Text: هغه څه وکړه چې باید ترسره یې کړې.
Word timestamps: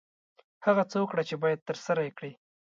هغه 0.65 0.83
څه 0.91 0.97
وکړه 0.99 1.21
چې 1.29 1.35
باید 1.43 1.65
ترسره 1.69 2.01
یې 2.05 2.11
کړې. 2.17 2.31